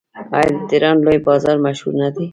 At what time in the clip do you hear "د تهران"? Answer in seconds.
0.55-0.97